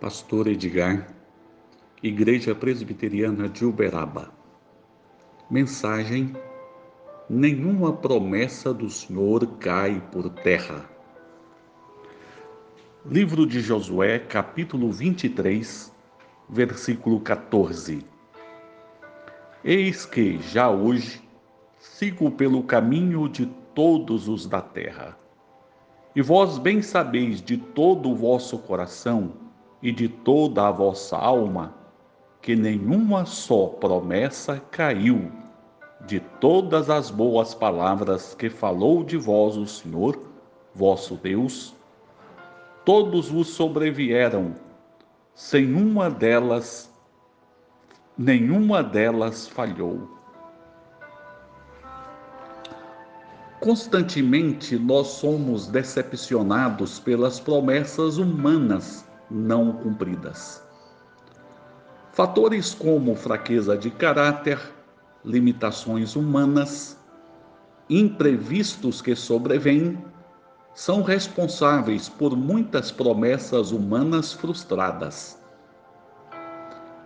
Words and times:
Pastor 0.00 0.46
Edgar, 0.46 1.08
Igreja 2.00 2.54
Presbiteriana 2.54 3.48
de 3.48 3.64
Uberaba. 3.64 4.32
Mensagem: 5.50 6.36
Nenhuma 7.28 7.92
promessa 7.92 8.72
do 8.72 8.88
Senhor 8.88 9.44
cai 9.58 10.00
por 10.12 10.30
terra. 10.30 10.88
Livro 13.04 13.44
de 13.44 13.58
Josué, 13.58 14.20
capítulo 14.20 14.92
23, 14.92 15.92
versículo 16.48 17.18
14. 17.18 18.06
Eis 19.64 20.06
que 20.06 20.38
já 20.38 20.70
hoje 20.70 21.20
sigo 21.76 22.30
pelo 22.30 22.62
caminho 22.62 23.28
de 23.28 23.46
todos 23.74 24.28
os 24.28 24.46
da 24.46 24.60
terra. 24.60 25.18
E 26.14 26.22
vós 26.22 26.56
bem 26.56 26.82
sabeis 26.82 27.42
de 27.42 27.56
todo 27.56 28.10
o 28.10 28.14
vosso 28.14 28.58
coração 28.58 29.47
e 29.82 29.92
de 29.92 30.08
toda 30.08 30.68
a 30.68 30.70
vossa 30.70 31.16
alma, 31.16 31.74
que 32.40 32.56
nenhuma 32.56 33.24
só 33.24 33.66
promessa 33.66 34.60
caiu 34.70 35.30
de 36.06 36.20
todas 36.20 36.88
as 36.88 37.10
boas 37.10 37.54
palavras 37.54 38.34
que 38.34 38.48
falou 38.48 39.02
de 39.02 39.16
vós 39.16 39.56
o 39.56 39.66
Senhor, 39.66 40.20
vosso 40.74 41.16
Deus, 41.16 41.74
todos 42.84 43.28
vos 43.28 43.48
sobrevieram, 43.48 44.54
sem 45.34 45.74
uma 45.74 46.08
delas, 46.08 46.90
nenhuma 48.16 48.82
delas 48.82 49.48
falhou. 49.48 50.08
Constantemente 53.60 54.78
nós 54.78 55.08
somos 55.08 55.66
decepcionados 55.66 57.00
pelas 57.00 57.40
promessas 57.40 58.16
humanas 58.16 59.07
não 59.30 59.72
cumpridas. 59.72 60.62
Fatores 62.12 62.74
como 62.74 63.14
fraqueza 63.14 63.76
de 63.76 63.90
caráter, 63.90 64.58
limitações 65.24 66.16
humanas, 66.16 66.98
imprevistos 67.88 69.00
que 69.00 69.14
sobrevêm, 69.14 69.98
são 70.74 71.02
responsáveis 71.02 72.08
por 72.08 72.36
muitas 72.36 72.90
promessas 72.90 73.72
humanas 73.72 74.32
frustradas. 74.32 75.40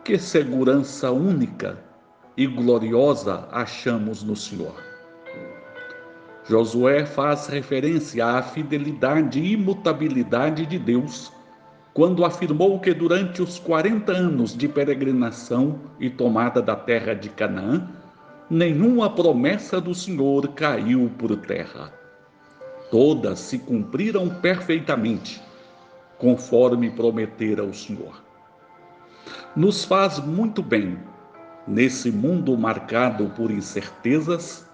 Que 0.04 0.18
segurança 0.18 1.10
única 1.10 1.78
e 2.36 2.46
gloriosa 2.46 3.48
achamos 3.50 4.22
no 4.22 4.34
Senhor. 4.34 4.74
Josué 6.44 7.06
faz 7.06 7.46
referência 7.46 8.26
à 8.26 8.42
fidelidade 8.42 9.38
e 9.38 9.52
imutabilidade 9.52 10.66
de 10.66 10.78
Deus 10.78 11.32
quando 11.94 12.24
afirmou 12.24 12.80
que 12.80 12.94
durante 12.94 13.42
os 13.42 13.58
40 13.58 14.12
anos 14.12 14.56
de 14.56 14.66
peregrinação 14.66 15.78
e 16.00 16.08
tomada 16.08 16.62
da 16.62 16.74
terra 16.74 17.14
de 17.14 17.28
Canaã, 17.28 17.86
nenhuma 18.48 19.10
promessa 19.10 19.80
do 19.80 19.94
Senhor 19.94 20.48
caiu 20.48 21.10
por 21.18 21.36
terra. 21.36 21.92
Todas 22.90 23.38
se 23.40 23.58
cumpriram 23.58 24.28
perfeitamente, 24.28 25.42
conforme 26.18 26.90
prometera 26.90 27.62
o 27.62 27.74
Senhor. 27.74 28.22
Nos 29.54 29.84
faz 29.84 30.18
muito 30.18 30.62
bem, 30.62 30.98
nesse 31.66 32.10
mundo 32.10 32.56
marcado 32.56 33.30
por 33.36 33.50
incertezas, 33.50 34.66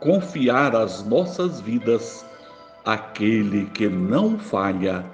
confiar 0.00 0.76
as 0.76 1.04
nossas 1.04 1.60
vidas 1.60 2.24
àquele 2.84 3.66
que 3.66 3.88
não 3.88 4.38
falha 4.38 5.04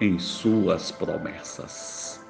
em 0.00 0.18
Suas 0.18 0.92
promessas. 0.92 2.20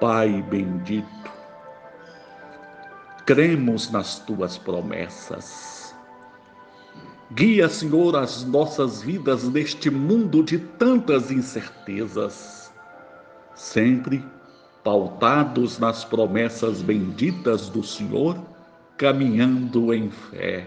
Pai 0.00 0.42
bendito, 0.42 1.30
cremos 3.26 3.90
nas 3.90 4.18
Tuas 4.18 4.56
promessas. 4.56 5.94
Guia, 7.32 7.68
Senhor, 7.68 8.16
as 8.16 8.44
nossas 8.44 9.02
vidas 9.02 9.44
neste 9.44 9.90
mundo 9.90 10.42
de 10.42 10.58
tantas 10.58 11.30
incertezas, 11.30 12.72
sempre 13.54 14.24
pautados 14.82 15.78
nas 15.78 16.04
promessas 16.04 16.82
benditas 16.82 17.68
do 17.68 17.82
Senhor, 17.82 18.38
caminhando 18.96 19.92
em 19.92 20.10
fé 20.10 20.66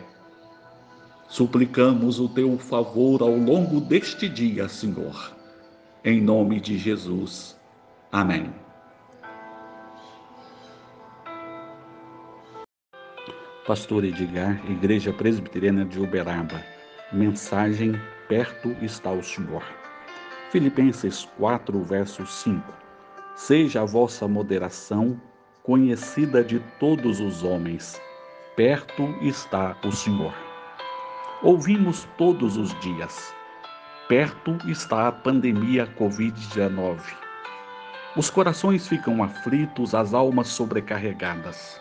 Suplicamos 1.28 2.22
o 2.22 2.30
teu 2.30 2.58
favor 2.58 3.22
ao 3.22 3.36
longo 3.36 3.82
deste 3.82 4.30
dia, 4.30 4.70
Senhor. 4.70 5.36
Em 6.04 6.22
nome 6.22 6.62
de 6.62 6.78
Jesus. 6.78 7.60
Amém. 8.10 8.50
Pastor 13.68 14.06
Edgar, 14.06 14.62
Igreja 14.72 15.12
Presbiteriana 15.12 15.84
de 15.84 16.00
Uberaba. 16.00 16.64
Mensagem: 17.12 18.00
Perto 18.30 18.70
está 18.82 19.12
o 19.12 19.22
Senhor. 19.22 19.64
Filipenses 20.50 21.28
4, 21.38 21.84
verso 21.84 22.26
5. 22.26 22.64
Seja 23.36 23.82
a 23.82 23.86
vossa 23.86 24.30
moderação 24.30 25.22
conhecida 25.62 26.42
de 26.42 26.62
todos 26.80 27.20
os 27.20 27.44
homens. 27.44 28.02
Perto 28.56 29.04
está 29.22 29.78
o 29.84 29.92
Senhor. 29.92 30.47
Ouvimos 31.44 32.08
todos 32.18 32.58
os 32.58 32.74
dias. 32.80 33.32
Perto 34.10 34.58
está 34.68 35.08
a 35.08 35.12
pandemia 35.12 35.86
Covid-19. 35.96 36.98
Os 38.16 38.28
corações 38.32 38.88
ficam 38.88 39.22
aflitos, 39.22 39.94
as 39.94 40.16
almas 40.16 40.48
sobrecarregadas. 40.48 41.80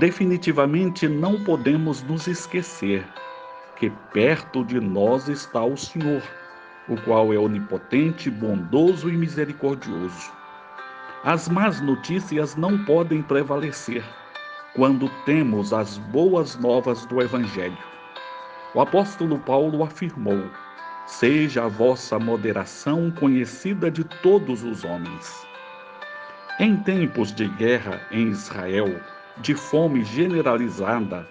Definitivamente 0.00 1.06
não 1.06 1.44
podemos 1.44 2.02
nos 2.02 2.26
esquecer 2.26 3.06
que 3.76 3.88
perto 4.12 4.64
de 4.64 4.80
nós 4.80 5.28
está 5.28 5.64
o 5.64 5.76
Senhor, 5.76 6.22
o 6.88 7.00
qual 7.02 7.32
é 7.32 7.38
onipotente, 7.38 8.28
bondoso 8.28 9.08
e 9.08 9.16
misericordioso. 9.16 10.32
As 11.22 11.48
más 11.48 11.80
notícias 11.80 12.56
não 12.56 12.84
podem 12.84 13.22
prevalecer 13.22 14.02
quando 14.74 15.08
temos 15.24 15.72
as 15.72 15.98
boas 15.98 16.56
novas 16.56 17.06
do 17.06 17.22
Evangelho. 17.22 17.78
O 18.72 18.80
apóstolo 18.80 19.36
Paulo 19.40 19.82
afirmou: 19.82 20.48
Seja 21.04 21.64
a 21.64 21.68
vossa 21.68 22.20
moderação 22.20 23.10
conhecida 23.10 23.90
de 23.90 24.04
todos 24.04 24.62
os 24.62 24.84
homens. 24.84 25.44
Em 26.60 26.76
tempos 26.76 27.34
de 27.34 27.48
guerra 27.48 28.00
em 28.12 28.28
Israel, 28.28 29.00
de 29.38 29.56
fome 29.56 30.04
generalizada, 30.04 31.26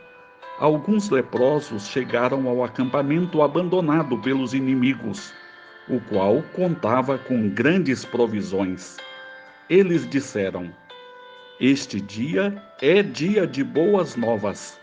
alguns 0.59 1.09
leprosos 1.09 1.87
chegaram 1.87 2.45
ao 2.49 2.61
acampamento 2.61 3.41
abandonado 3.41 4.17
pelos 4.17 4.53
inimigos, 4.53 5.33
o 5.87 6.01
qual 6.01 6.43
contava 6.53 7.17
com 7.17 7.47
grandes 7.47 8.03
provisões. 8.03 8.97
Eles 9.69 10.05
disseram: 10.09 10.69
Este 11.57 12.01
dia 12.01 12.61
é 12.81 13.01
dia 13.01 13.47
de 13.47 13.63
boas 13.63 14.17
novas, 14.17 14.77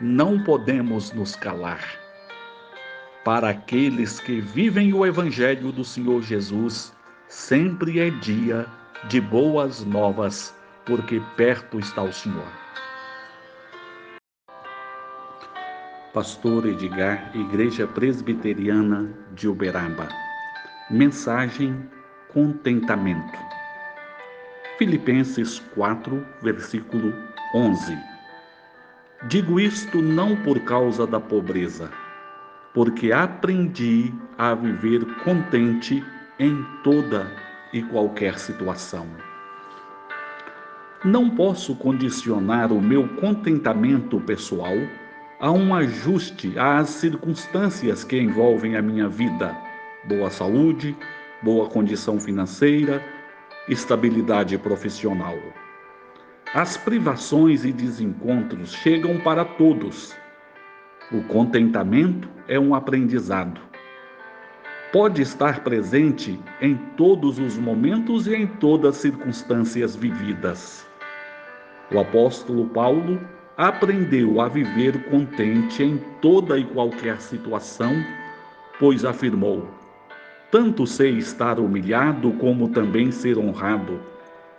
não 0.00 0.42
podemos 0.42 1.12
nos 1.12 1.36
calar 1.36 2.02
para 3.24 3.50
aqueles 3.50 4.18
que 4.18 4.40
vivem 4.40 4.92
o 4.92 5.06
Evangelho 5.06 5.70
do 5.70 5.84
Senhor 5.84 6.22
Jesus, 6.22 6.92
sempre 7.28 8.00
é 8.00 8.10
dia 8.10 8.66
de 9.08 9.20
boas 9.20 9.84
novas, 9.84 10.54
porque 10.84 11.22
perto 11.36 11.78
está 11.78 12.02
o 12.02 12.12
Senhor. 12.12 12.62
Pastor 16.12 16.66
Edgar, 16.66 17.30
Igreja 17.34 17.86
Presbiteriana 17.86 19.10
de 19.34 19.48
Uberaba. 19.48 20.08
Mensagem: 20.90 21.88
Contentamento. 22.28 23.38
Filipenses 24.78 25.60
4, 25.74 26.26
versículo 26.42 27.14
11. 27.54 28.11
Digo 29.28 29.60
isto 29.60 30.02
não 30.02 30.36
por 30.36 30.60
causa 30.60 31.06
da 31.06 31.20
pobreza 31.20 31.90
porque 32.74 33.12
aprendi 33.12 34.12
a 34.38 34.54
viver 34.54 35.04
contente 35.24 36.02
em 36.38 36.64
toda 36.82 37.30
e 37.72 37.82
qualquer 37.82 38.38
situação. 38.38 39.06
Não 41.04 41.28
posso 41.30 41.74
condicionar 41.76 42.72
o 42.72 42.80
meu 42.80 43.08
contentamento 43.16 44.20
pessoal 44.20 44.74
a 45.40 45.50
um 45.50 45.74
ajuste 45.74 46.56
às 46.58 46.88
circunstâncias 46.90 48.04
que 48.04 48.18
envolvem 48.18 48.76
a 48.76 48.82
minha 48.82 49.08
vida: 49.08 49.54
boa 50.04 50.30
saúde, 50.30 50.96
boa 51.42 51.68
condição 51.68 52.20
financeira, 52.20 53.02
estabilidade 53.68 54.56
profissional. 54.56 55.36
As 56.54 56.76
privações 56.76 57.64
e 57.64 57.72
desencontros 57.72 58.72
chegam 58.72 59.18
para 59.20 59.44
todos 59.44 60.14
o 61.12 61.22
contentamento 61.24 62.26
é 62.48 62.58
um 62.58 62.74
aprendizado. 62.74 63.60
pode 64.90 65.20
estar 65.20 65.60
presente 65.60 66.38
em 66.60 66.74
todos 66.96 67.38
os 67.38 67.58
momentos 67.58 68.26
e 68.26 68.34
em 68.34 68.46
todas 68.46 68.96
as 68.96 69.02
circunstâncias 69.02 69.94
vividas. 69.94 70.86
O 71.90 71.98
apóstolo 71.98 72.66
Paulo 72.68 73.20
aprendeu 73.56 74.40
a 74.40 74.48
viver 74.48 75.04
contente 75.10 75.82
em 75.82 75.98
toda 76.20 76.58
e 76.58 76.64
qualquer 76.64 77.20
situação, 77.20 77.92
pois 78.78 79.04
afirmou: 79.04 79.68
Tanto 80.50 80.86
sei 80.86 81.18
estar 81.18 81.58
humilhado 81.58 82.32
como 82.32 82.68
também 82.68 83.10
ser 83.10 83.36
honrado. 83.38 84.00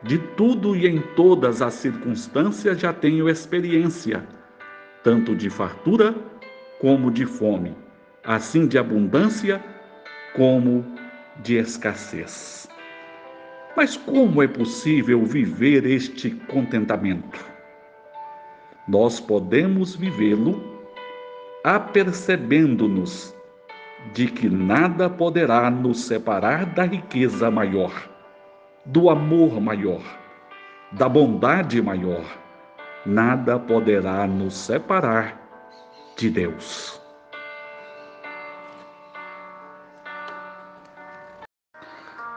De 0.03 0.17
tudo 0.17 0.75
e 0.75 0.85
em 0.85 1.01
todas 1.15 1.61
as 1.61 1.75
circunstâncias 1.75 2.79
já 2.79 2.91
tenho 2.91 3.29
experiência, 3.29 4.27
tanto 5.03 5.33
de 5.33 5.49
fartura 5.49 6.13
como 6.79 7.09
de 7.09 7.25
fome, 7.25 7.73
assim 8.23 8.67
de 8.67 8.77
abundância 8.77 9.63
como 10.35 10.85
de 11.41 11.55
escassez. 11.55 12.67
Mas 13.75 13.95
como 13.95 14.43
é 14.43 14.47
possível 14.47 15.25
viver 15.25 15.85
este 15.85 16.31
contentamento? 16.31 17.39
Nós 18.87 19.19
podemos 19.19 19.95
vivê-lo 19.95 20.61
apercebendo-nos 21.63 23.33
de 24.13 24.27
que 24.27 24.49
nada 24.49 25.09
poderá 25.09 25.71
nos 25.71 26.01
separar 26.01 26.65
da 26.65 26.83
riqueza 26.83 27.49
maior, 27.49 28.12
do 28.85 29.09
amor 29.09 29.61
maior, 29.61 30.01
da 30.91 31.07
bondade 31.07 31.81
maior. 31.81 32.25
Nada 33.05 33.57
poderá 33.57 34.27
nos 34.27 34.53
separar 34.55 35.39
de 36.17 36.29
Deus. 36.29 36.99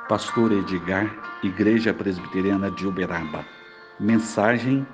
Pastor 0.09 0.53
Edgar, 0.53 1.13
Igreja 1.43 1.93
Presbiteriana 1.93 2.71
de 2.71 2.87
Uberaba. 2.87 3.45
Mensagem: 3.99 4.87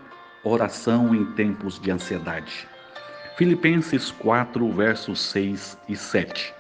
Oração 0.43 1.15
em 1.15 1.33
tempos 1.33 1.79
de 1.79 1.91
ansiedade. 1.91 2.67
Filipenses 3.37 4.11
4, 4.11 4.71
versos 4.73 5.21
6 5.21 5.79
e 5.87 5.97
7. 5.97 6.55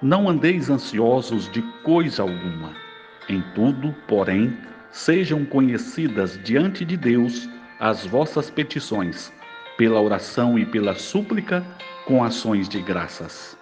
Não 0.00 0.26
andeis 0.28 0.70
ansiosos 0.70 1.50
de 1.50 1.60
coisa 1.82 2.22
alguma. 2.22 2.85
Em 3.28 3.42
tudo, 3.54 3.94
porém, 4.06 4.56
sejam 4.90 5.44
conhecidas 5.44 6.38
diante 6.44 6.84
de 6.84 6.96
Deus 6.96 7.48
as 7.80 8.06
vossas 8.06 8.50
petições, 8.50 9.32
pela 9.76 10.00
oração 10.00 10.58
e 10.58 10.64
pela 10.64 10.94
súplica, 10.94 11.64
com 12.06 12.22
ações 12.22 12.68
de 12.68 12.80
graças. 12.80 13.58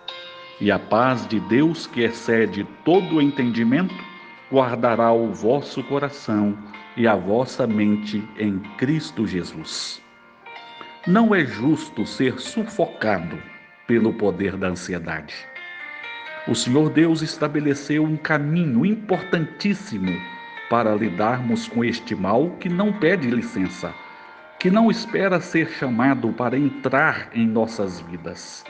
E 0.61 0.71
a 0.71 0.79
paz 0.79 1.27
de 1.27 1.41
Deus, 1.41 1.87
que 1.87 2.03
excede 2.03 2.65
todo 2.85 3.17
o 3.17 3.23
entendimento, 3.23 3.95
guardará 4.53 5.13
o 5.13 5.33
vosso 5.33 5.83
coração 5.85 6.57
e 6.97 7.09
a 7.09 7.17
vossa 7.17 7.67
mente 7.67 8.23
em 8.39 8.59
Cristo 8.77 9.27
Jesus. 9.27 10.01
Não 11.07 11.35
é 11.35 11.45
justo 11.45 12.07
ser 12.07 12.39
sufocado 12.39 13.43
pelo 13.87 14.13
poder 14.13 14.57
da 14.57 14.69
ansiedade. 14.69 15.35
O 16.47 16.55
Senhor 16.55 16.91
Deus 16.91 17.23
estabeleceu 17.23 18.05
um 18.05 18.19
caminho 18.19 18.85
importantíssimo 18.85 20.13
para 20.69 20.95
lidarmos 20.95 21.67
com 21.69 21.83
este 21.83 22.15
mal 22.15 22.51
que 22.61 22.69
não 22.69 22.93
pede 22.93 23.31
licença, 23.31 23.95
que 24.59 24.71
não 24.71 24.91
espera 24.91 25.41
ser 25.41 25.71
chamado 25.71 26.35
para 26.35 26.59
entrar 26.59 27.31
em 27.33 27.47
nossas 27.47 28.01
vidas. 28.03 28.63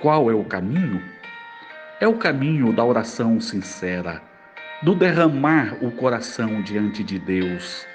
Qual 0.00 0.30
é 0.30 0.34
o 0.34 0.42
caminho? 0.44 1.02
É 2.00 2.08
o 2.08 2.16
caminho 2.16 2.72
da 2.72 2.82
oração 2.82 3.38
sincera, 3.42 4.22
do 4.82 4.94
derramar 4.94 5.76
o 5.82 5.90
coração 5.90 6.62
diante 6.62 7.04
de 7.04 7.18
Deus. 7.18 7.86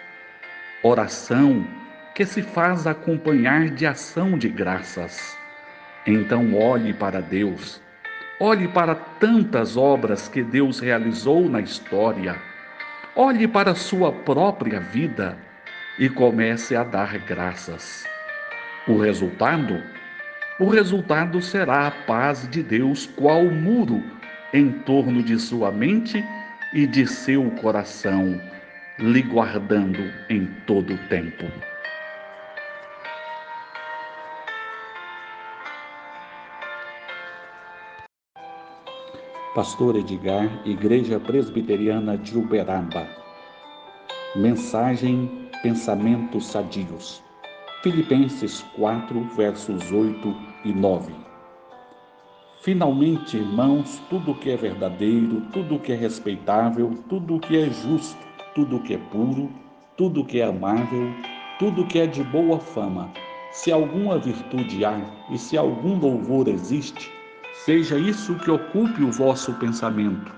Oração 0.84 1.66
que 2.14 2.24
se 2.24 2.44
faz 2.44 2.86
acompanhar 2.86 3.70
de 3.72 3.88
ação 3.88 4.38
de 4.38 4.48
graças. 4.48 5.36
Então 6.06 6.54
olhe 6.54 6.94
para 6.94 7.20
Deus, 7.20 7.82
olhe 8.40 8.68
para 8.68 8.96
tantas 8.96 9.76
obras 9.76 10.28
que 10.28 10.42
Deus 10.42 10.80
realizou 10.80 11.50
na 11.50 11.60
história, 11.60 12.36
olhe 13.16 13.48
para 13.48 13.72
a 13.72 13.76
sua 13.76 14.12
própria 14.12 14.80
vida 14.80 15.38
e 15.98 16.08
comece 16.08 16.76
a 16.76 16.84
dar 16.84 17.18
graças. 17.20 18.08
O 18.88 18.98
resultado? 18.98 19.84
O 20.60 20.68
resultado 20.68 21.42
será 21.42 21.88
a 21.88 21.92
paz 21.92 22.48
de 22.50 22.64
Deus, 22.64 23.06
qual 23.06 23.44
muro 23.46 24.02
em 24.54 24.72
torno 24.72 25.22
de 25.22 25.38
sua 25.38 25.72
mente 25.72 26.24
e 26.74 26.88
de 26.88 27.06
seu 27.06 27.50
coração, 27.52 28.40
lhe 28.98 29.22
guardando 29.22 30.12
em 30.30 30.46
todo 30.66 30.94
o 30.94 30.98
tempo. 31.10 31.46
Pastor 39.60 39.98
Edgar, 39.98 40.50
Igreja 40.66 41.20
Presbiteriana 41.20 42.18
de 42.18 42.38
Uberaba. 42.38 43.06
Mensagem 44.34 45.50
Pensamentos 45.62 46.46
Sadios. 46.46 47.22
Filipenses 47.84 48.62
4, 48.78 49.22
versos 49.36 49.92
8 49.92 50.34
e 50.64 50.72
9. 50.72 51.14
Finalmente, 52.62 53.36
irmãos, 53.36 54.02
tudo 54.10 54.34
que 54.34 54.50
é 54.50 54.56
verdadeiro, 54.56 55.42
tudo 55.52 55.78
que 55.78 55.92
é 55.92 55.96
respeitável, 55.96 56.98
tudo 57.10 57.38
que 57.42 57.58
é 57.58 57.70
justo, 57.70 58.26
tudo 58.56 58.80
que 58.80 58.94
é 58.94 58.98
puro, 59.12 59.52
tudo 59.98 60.24
que 60.24 60.40
é 60.40 60.46
amável, 60.46 61.14
tudo 61.60 61.86
que 61.86 62.00
é 62.00 62.08
de 62.08 62.24
boa 62.24 62.60
fama, 62.62 63.12
se 63.52 63.74
alguma 63.74 64.18
virtude 64.18 64.86
há 64.86 65.02
e 65.30 65.38
se 65.38 65.58
algum 65.58 66.00
louvor 66.00 66.48
existe, 66.48 67.19
seja 67.66 67.98
isso 67.98 68.36
que 68.36 68.50
ocupe 68.50 69.04
o 69.04 69.12
vosso 69.12 69.54
pensamento, 69.54 70.32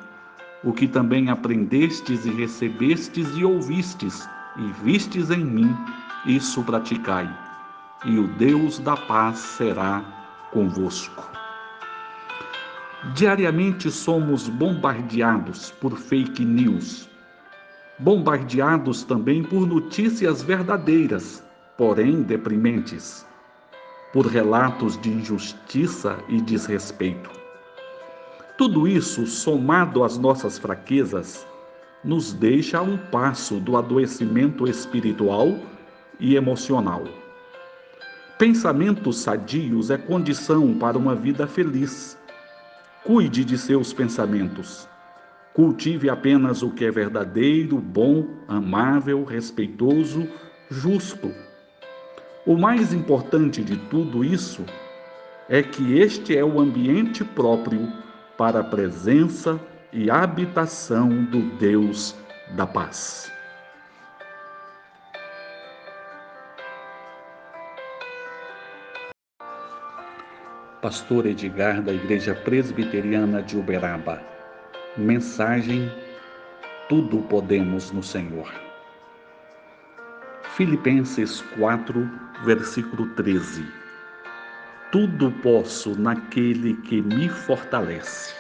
o 0.63 0.73
que 0.73 0.87
também 0.87 1.29
aprendestes 1.29 2.25
e 2.25 2.29
recebestes 2.31 3.27
e 3.35 3.45
ouvistes 3.45 4.27
e 4.57 4.83
vistes 4.83 5.29
em 5.29 5.43
mim, 5.43 5.75
isso 6.25 6.63
praticai, 6.63 7.29
e 8.05 8.17
o 8.17 8.27
Deus 8.37 8.79
da 8.79 8.97
paz 8.97 9.37
será 9.37 10.03
convosco. 10.51 11.29
Diariamente 13.15 13.89
somos 13.89 14.47
bombardeados 14.47 15.71
por 15.79 15.97
fake 15.97 16.43
news, 16.45 17.09
bombardeados 17.97 19.03
também 19.03 19.43
por 19.43 19.65
notícias 19.67 20.41
verdadeiras, 20.41 21.43
porém 21.77 22.21
deprimentes, 22.23 23.25
por 24.13 24.25
relatos 24.27 24.99
de 24.99 25.09
injustiça 25.09 26.17
e 26.27 26.41
desrespeito. 26.41 27.29
Tudo 28.57 28.87
isso, 28.87 29.25
somado 29.25 30.03
às 30.03 30.17
nossas 30.17 30.57
fraquezas, 30.57 31.47
nos 32.03 32.33
deixa 32.33 32.79
a 32.79 32.81
um 32.81 32.97
passo 32.97 33.59
do 33.59 33.77
adoecimento 33.77 34.67
espiritual 34.67 35.57
e 36.19 36.35
emocional. 36.35 37.03
Pensamentos 38.37 39.19
sadios 39.19 39.91
é 39.91 39.97
condição 39.97 40.73
para 40.77 40.97
uma 40.97 41.15
vida 41.15 41.45
feliz. 41.47 42.17
Cuide 43.03 43.45
de 43.45 43.57
seus 43.57 43.93
pensamentos. 43.93 44.87
Cultive 45.53 46.09
apenas 46.09 46.63
o 46.63 46.71
que 46.71 46.85
é 46.85 46.91
verdadeiro, 46.91 47.77
bom, 47.77 48.27
amável, 48.47 49.23
respeitoso, 49.23 50.27
justo. 50.69 51.31
O 52.43 52.57
mais 52.57 52.91
importante 52.91 53.63
de 53.63 53.77
tudo 53.77 54.25
isso 54.25 54.65
é 55.47 55.61
que 55.61 55.99
este 55.99 56.35
é 56.35 56.43
o 56.43 56.59
ambiente 56.59 57.23
próprio 57.23 57.87
para 58.35 58.61
a 58.61 58.63
presença 58.63 59.59
e 59.93 60.09
habitação 60.09 61.07
do 61.25 61.39
Deus 61.57 62.15
da 62.55 62.65
paz. 62.65 63.31
Pastor 70.81 71.27
Edgar, 71.27 71.83
da 71.83 71.93
Igreja 71.93 72.33
Presbiteriana 72.33 73.43
de 73.43 73.55
Uberaba. 73.55 74.19
Mensagem: 74.97 75.91
Tudo 76.89 77.19
podemos 77.19 77.91
no 77.91 78.01
Senhor. 78.01 78.70
Filipenses 80.55 81.39
4, 81.57 82.11
versículo 82.43 83.07
13. 83.15 83.65
Tudo 84.91 85.31
posso 85.41 85.97
naquele 85.97 86.73
que 86.73 87.01
me 87.01 87.29
fortalece. 87.29 88.35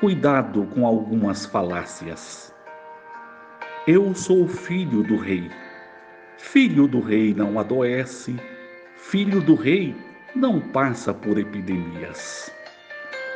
Cuidado 0.00 0.66
com 0.74 0.84
algumas 0.84 1.46
falácias. 1.46 2.52
Eu 3.86 4.12
sou 4.12 4.48
filho 4.48 5.04
do 5.04 5.16
rei. 5.16 5.48
Filho 6.36 6.88
do 6.88 6.98
rei 6.98 7.32
não 7.32 7.56
adoece. 7.56 8.34
Filho 8.96 9.40
do 9.40 9.54
rei 9.54 9.94
não 10.34 10.60
passa 10.60 11.14
por 11.14 11.38
epidemias. 11.38 12.52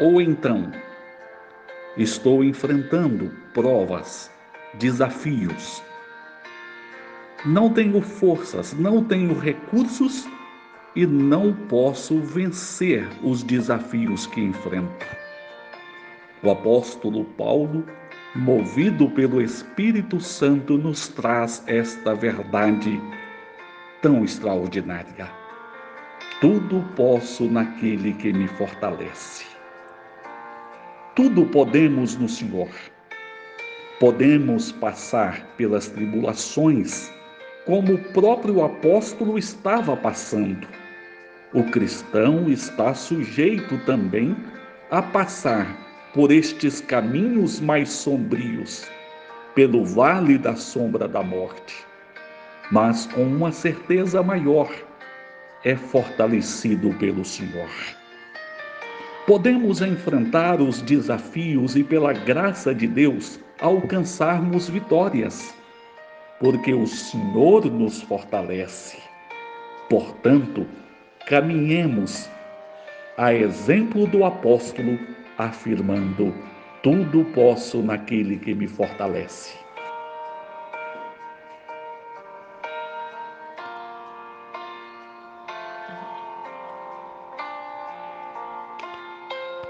Ou 0.01 0.21
então, 0.21 0.73
estou 1.97 2.43
enfrentando 2.43 3.33
provas, 3.55 4.33
desafios. 4.75 5.81
Não 7.47 7.73
tenho 7.73 8.03
forças, 8.03 8.75
não 8.75 9.05
tenho 9.05 9.39
recursos 9.39 10.29
e 10.97 11.07
não 11.07 11.53
posso 11.53 12.19
vencer 12.19 13.09
os 13.23 13.45
desafios 13.45 14.27
que 14.27 14.41
enfrento. 14.41 15.07
O 16.43 16.51
apóstolo 16.51 17.25
Paulo, 17.25 17.87
movido 18.35 19.09
pelo 19.11 19.41
Espírito 19.41 20.21
Santo, 20.21 20.77
nos 20.77 21.07
traz 21.07 21.63
esta 21.69 22.13
verdade 22.13 23.01
tão 24.03 24.25
extraordinária. 24.25 25.31
Tudo 26.41 26.85
posso 26.97 27.45
naquele 27.45 28.15
que 28.15 28.33
me 28.33 28.49
fortalece. 28.49 29.47
Tudo 31.15 31.47
podemos 31.47 32.17
no 32.17 32.29
Senhor. 32.29 32.69
Podemos 34.01 34.73
passar 34.73 35.45
pelas 35.57 35.87
tribulações 35.87 37.17
como 37.69 37.93
o 37.93 37.99
próprio 38.15 38.65
apóstolo 38.65 39.39
estava 39.39 39.95
passando. 39.95 40.67
O 41.53 41.63
cristão 41.65 42.49
está 42.49 42.95
sujeito 42.95 43.77
também 43.85 44.35
a 44.91 45.03
passar 45.03 45.67
por 46.15 46.33
estes 46.33 46.81
caminhos 46.81 47.61
mais 47.61 47.91
sombrios, 47.91 48.91
pelo 49.55 49.85
vale 49.85 50.39
da 50.39 50.57
sombra 50.57 51.07
da 51.07 51.23
morte, 51.23 51.85
mas 52.73 53.05
com 53.05 53.25
uma 53.25 53.53
certeza 53.53 54.23
maior 54.23 54.71
é 55.63 55.77
fortalecido 55.77 56.89
pelo 56.95 57.23
Senhor. 57.23 57.69
Podemos 59.27 59.83
enfrentar 59.83 60.59
os 60.63 60.81
desafios 60.81 61.77
e, 61.77 61.85
pela 61.85 62.15
graça 62.15 62.75
de 62.75 62.87
Deus, 62.87 63.39
alcançarmos 63.61 64.71
vitórias, 64.71 65.55
porque 66.41 66.73
o 66.73 66.87
Senhor 66.87 67.67
nos 67.67 68.03
fortalece. 68.03 68.99
Portanto, 69.89 70.67
caminhemos 71.27 72.29
a 73.17 73.35
exemplo 73.35 74.07
do 74.07 74.25
apóstolo, 74.25 74.99
afirmando: 75.37 76.35
Tudo 76.83 77.25
posso 77.35 77.83
naquele 77.83 78.39
que 78.39 78.55
me 78.55 78.69
fortalece. 78.69 79.68